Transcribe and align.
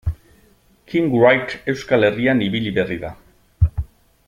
Kim 0.87 1.11
Wright 1.19 1.61
Euskal 1.69 2.09
Herrian 2.09 2.41
ibili 2.49 2.73
berri 2.79 2.99
da. 3.05 3.15